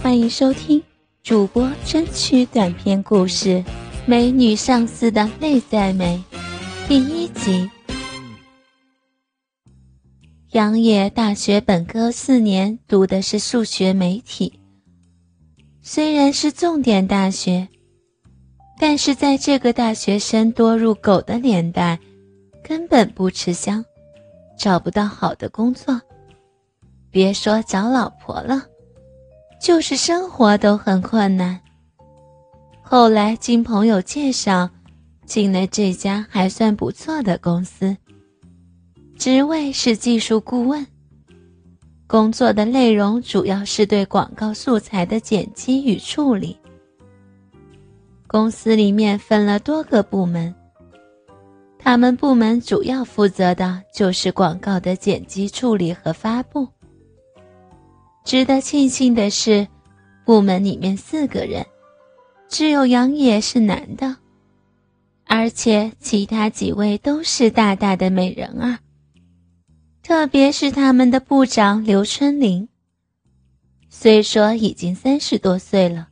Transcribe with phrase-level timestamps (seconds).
[0.00, 0.82] 欢迎收听
[1.22, 3.48] 主播争取短篇故事
[4.06, 6.22] 《美女上司的内在美》
[6.88, 7.68] 第一集。
[10.52, 14.60] 杨野大学本科四年读的是数学媒体，
[15.82, 17.68] 虽然是重点大学，
[18.78, 21.98] 但是在这个大学生多入狗的年代，
[22.62, 23.84] 根本不吃香，
[24.56, 26.00] 找不到好的工作，
[27.10, 28.64] 别说找老婆了。
[29.60, 31.58] 就是生活都很困难。
[32.82, 34.70] 后来经朋友介绍，
[35.26, 37.96] 进了这家还算不错的公司，
[39.16, 40.86] 职位是技术顾问。
[42.06, 46.58] 工作的内容主要是对广告素材的剪辑与处理。
[48.26, 50.54] 公司里面分了多个部门，
[51.78, 56.66] 他们部门主要负责的就是广告的剪辑处理和发布。
[58.28, 59.66] 值得庆幸的是，
[60.26, 61.64] 部门里面四个人，
[62.46, 64.16] 只有杨野是男的，
[65.24, 68.80] 而且其他几位都是大大的美人儿。
[70.02, 72.68] 特别是他们的部长刘春林，
[73.88, 76.08] 虽说已经三十多岁了，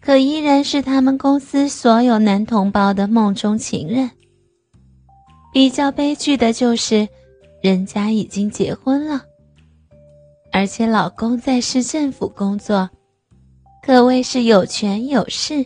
[0.00, 4.08] 可依然是他们公司所有男同胞的梦中情人。
[5.52, 7.08] 比较悲剧的就是，
[7.60, 9.24] 人家已经结婚了。
[10.58, 12.90] 而且老公在市政府工作，
[13.80, 15.64] 可谓是有权有势。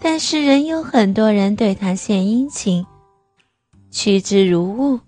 [0.00, 2.86] 但是仍有很多人对他献殷勤，
[3.90, 4.98] 趋之如鹜。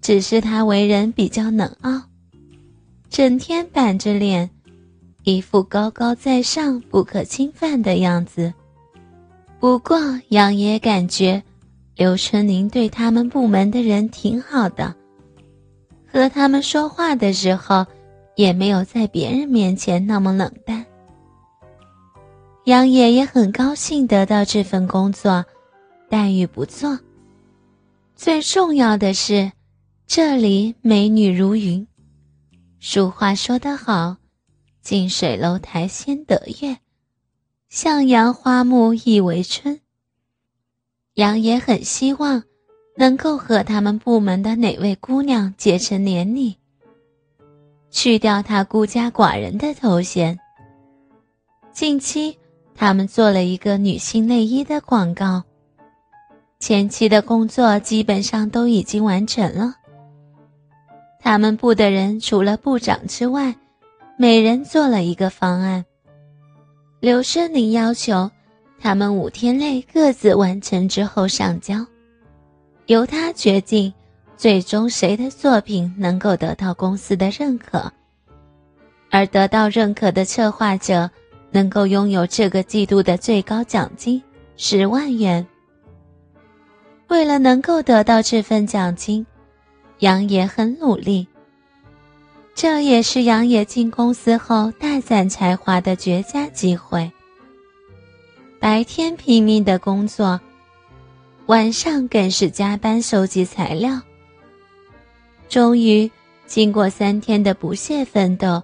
[0.00, 2.02] 只是他为人比较冷傲，
[3.08, 4.50] 整天板着脸，
[5.22, 8.52] 一副高高在上、不可侵犯的样子。
[9.60, 9.96] 不过
[10.30, 11.40] 杨爷感觉，
[11.94, 14.92] 刘春林对他们部门的人挺好的。
[16.16, 17.84] 和他们说话的时候，
[18.36, 20.86] 也没有在别人面前那么冷淡。
[22.64, 25.44] 杨爷爷很高兴得到这份工作，
[26.08, 26.98] 待遇不错。
[28.14, 29.52] 最重要的是，
[30.06, 31.86] 这里美女如云。
[32.80, 34.16] 俗话说得好
[34.80, 36.78] ，“近水楼台先得月，
[37.68, 39.82] 向阳花木易为春。”
[41.12, 42.42] 杨爷很希望。
[42.96, 46.56] 能够和他们部门的哪位姑娘结成连理，
[47.90, 50.38] 去掉他孤家寡人的头衔。
[51.72, 52.38] 近期，
[52.74, 55.42] 他们做了一个女性内衣的广告，
[56.58, 59.74] 前期的工作基本上都已经完成了。
[61.20, 63.54] 他们部的人除了部长之外，
[64.16, 65.84] 每人做了一个方案。
[67.00, 68.30] 刘胜林要求
[68.80, 71.86] 他们五天内各自完成之后上交。
[72.86, 73.92] 由他决定，
[74.36, 77.92] 最终谁的作品能够得到公司的认可，
[79.10, 81.10] 而得到认可的策划者
[81.50, 84.22] 能够拥有这个季度的最高奖金
[84.56, 85.44] 十万元。
[87.08, 89.26] 为了能够得到这份奖金，
[89.98, 91.26] 杨野很努力。
[92.54, 97.10] 这也是杨野进公司后大展才华的绝佳机会。
[98.60, 100.40] 白天拼命的工作。
[101.46, 104.00] 晚上更是加班收集材料。
[105.48, 106.10] 终于，
[106.44, 108.60] 经过三天的不懈奋斗，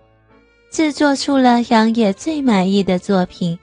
[0.69, 3.57] 制作出了杨野最满意的作品。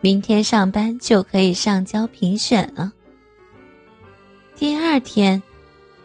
[0.00, 2.90] 明天上班就可以上交评选了。
[4.56, 5.42] 第二天，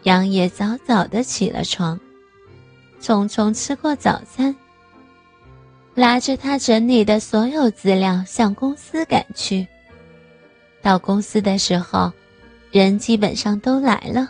[0.02, 1.98] 杨野早早的起了床，
[3.00, 4.54] 匆匆吃过早餐，
[5.94, 9.66] 拿着他整理的所有资料向公司赶去。
[10.86, 12.12] 到公司的时候，
[12.70, 14.28] 人基本上都来了。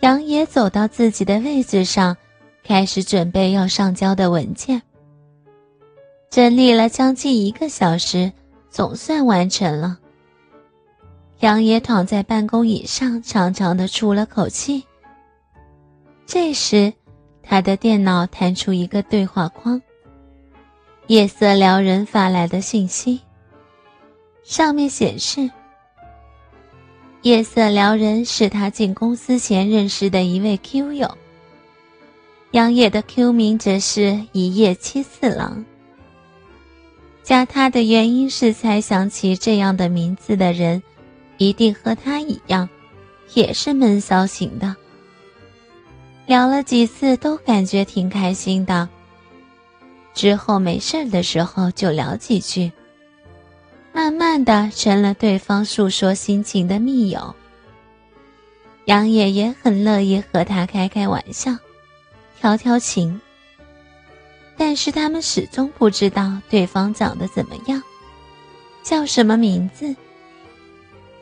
[0.00, 2.14] 杨野走到自己的位置上，
[2.62, 4.82] 开始准备要上交的文件。
[6.28, 8.30] 整理了将近一个小时，
[8.68, 9.98] 总算完成了。
[11.40, 14.84] 杨野躺在办公椅上，长长的出了口气。
[16.26, 16.92] 这时，
[17.42, 19.80] 他的电脑弹出一个对话框，
[21.06, 23.22] 夜色撩人发来的信息。
[24.44, 25.50] 上面显示，
[27.22, 31.16] 夜色撩人是他进公司前认识的一位 Q 友。
[32.50, 35.64] 杨野的 Q 名则是一夜七次郎。
[37.22, 40.82] 加他的原因是猜想起这样的名字的人，
[41.38, 42.68] 一定和他一样，
[43.34, 44.74] 也是闷骚型的。
[46.26, 48.88] 聊了几次都感觉挺开心的，
[50.12, 52.70] 之后没事的时候就聊几句。
[53.92, 57.34] 慢慢的成了对方诉说心情的密友。
[58.86, 61.56] 杨野也很乐意和他开开玩笑，
[62.40, 63.20] 调调情。
[64.56, 67.82] 但是他们始终不知道对方长得怎么样，
[68.82, 69.94] 叫什么名字。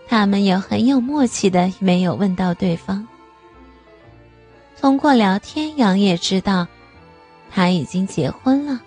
[0.09, 3.07] 他们也很有默契的没有问到对方。
[4.81, 6.67] 通过聊天，杨也知道
[7.51, 8.81] 他已经结婚了，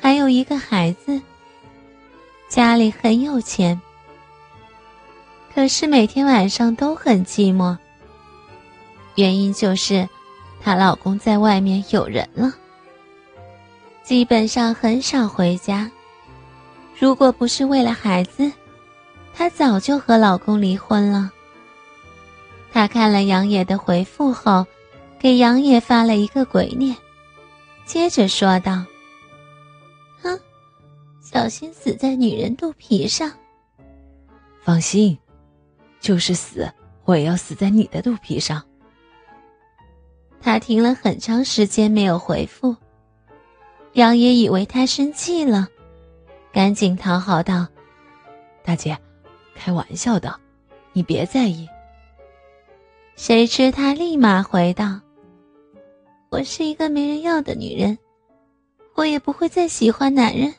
[0.00, 1.20] 还有一个孩子，
[2.52, 3.80] 家里很有钱。
[5.54, 7.74] 可是每天晚上都很寂寞，
[9.14, 10.06] 原因就是
[10.60, 12.52] 她老公在外面有人了，
[14.02, 15.90] 基本上很少回家。
[16.98, 18.52] 如果不是为了孩子，
[19.32, 21.32] 她早就和老公离婚了。
[22.70, 24.66] 她看了杨野的回复后，
[25.18, 26.94] 给杨野发了一个鬼脸，
[27.86, 28.84] 接着说道：“，
[31.22, 33.32] 小心死在女人肚皮上。
[34.60, 35.16] 放心。”
[36.02, 36.68] 就是死，
[37.04, 38.60] 我也要死在你的肚皮上。
[40.40, 42.74] 他停了很长时间没有回复，
[43.92, 45.68] 杨爷以为他生气了，
[46.52, 47.68] 赶紧讨好道
[48.64, 48.98] ：“大姐，
[49.54, 50.40] 开玩笑的，
[50.92, 51.68] 你别在意。”
[53.14, 55.00] 谁知他立马回道
[56.30, 57.96] ：“我是一个没人要的女人，
[58.96, 60.52] 我也不会再喜欢男人。”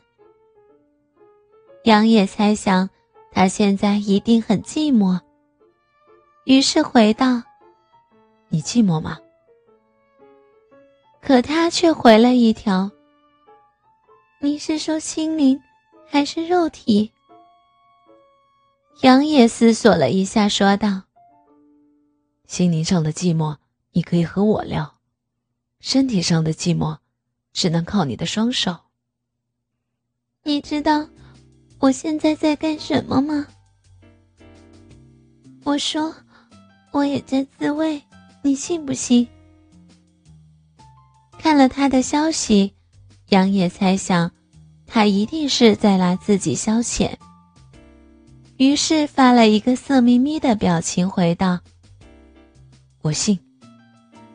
[1.84, 2.90] 杨野猜想，
[3.30, 5.20] 他现在一定很寂寞。
[6.46, 7.44] 于是回道
[8.48, 9.20] ：“你寂寞吗？”
[11.22, 12.90] 可他却回了一条
[14.40, 15.62] ：“你是说心灵，
[16.08, 17.12] 还是肉体？”
[19.02, 21.02] 杨野思索了一下，说道
[22.48, 23.58] ：“心灵上的寂寞，
[23.92, 24.86] 你可以和我聊；
[25.82, 27.00] 身体上的寂寞，
[27.52, 28.78] 只能靠你的双手。
[30.44, 31.08] 你知道
[31.84, 33.46] 我现在在干什么吗？”
[35.66, 36.16] 我说。
[36.94, 38.00] 我也在自慰，
[38.44, 39.28] 你信不信？
[41.40, 42.72] 看了他的消息，
[43.30, 44.32] 杨野猜想，
[44.86, 47.16] 他一定是在拿自己消遣，
[48.58, 51.60] 于是发了一个色眯眯的表情回道
[53.02, 53.40] ：“我信，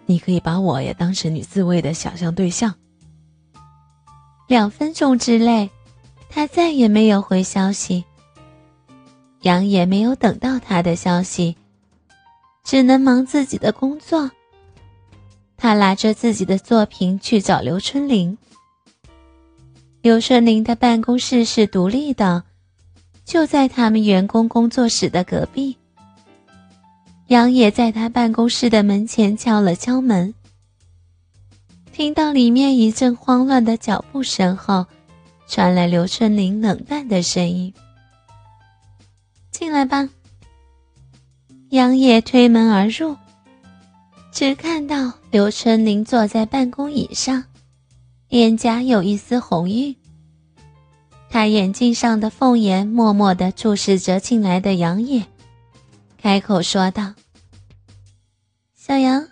[0.05, 2.75] 你可以把我也当成你自慰的想象对象。”
[4.49, 5.71] 两分钟之内，
[6.29, 8.05] 他再也没有回消息。
[9.43, 11.57] 杨野没有等到他的消息。
[12.65, 14.31] 只能忙自己的工作。
[15.57, 18.37] 他拿着自己的作品去找刘春玲。
[20.03, 22.45] 刘春玲的办公室是独立的，
[23.25, 25.79] 就在他们员工工作室的隔壁。
[27.29, 30.35] 杨野在他办公室的门前敲了敲门，
[31.91, 34.85] 听到里面一阵慌乱的脚步声后，
[35.49, 37.73] 传来刘春玲冷淡的声音
[39.51, 40.09] ：“进来吧。”
[41.71, 43.17] 杨野推门而入，
[44.31, 47.43] 只看到刘春玲坐在办公椅上，
[48.29, 49.97] 脸颊有一丝红晕。
[51.31, 55.27] 他眼镜上的凤眼默默地注视着进来的杨野，
[56.21, 57.15] 开口说道
[58.77, 59.27] ：“小杨，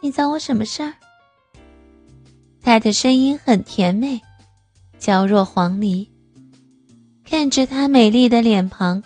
[0.00, 0.94] 你找我什么事儿？”
[2.60, 4.20] 他的声音很甜美，
[5.02, 6.08] 娇若黄鹂。
[7.24, 9.02] 看着她美丽的脸庞，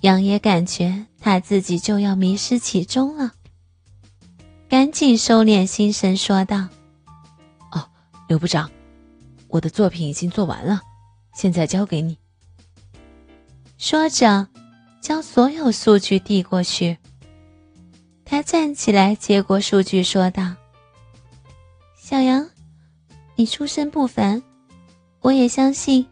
[0.00, 1.04] 杨也感觉。
[1.20, 3.32] 他自己就要迷失其中了，
[4.68, 6.68] 赶紧收敛心神，说道
[7.72, 7.88] ：“哦，
[8.28, 8.70] 刘部长，
[9.48, 10.80] 我的作品已经做完了，
[11.34, 12.18] 现在交给你。”
[13.76, 14.46] 说着，
[15.00, 16.98] 将所有数据递过去。
[18.24, 20.54] 他站起来接过数据，说道
[21.98, 22.46] ：“小杨，
[23.34, 24.42] 你出身不凡，
[25.24, 26.06] 我也相信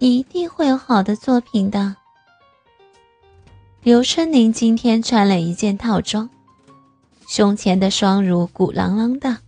[0.00, 1.94] 你一定会有好的作品的。”
[3.84, 6.28] 刘春宁今天穿了一件套装，
[7.28, 9.38] 胸前的双乳鼓囊囊的，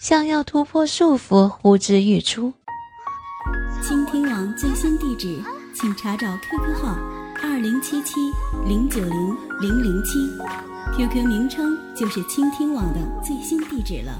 [0.00, 2.54] 想要突破束缚，呼之欲出。
[3.82, 5.38] 倾听网最新地址，
[5.74, 6.96] 请查找 QQ 号
[7.42, 8.14] 二零七七
[8.66, 10.18] 零九零零零七
[10.96, 14.18] ，QQ 名称就是倾听网的最新地址了。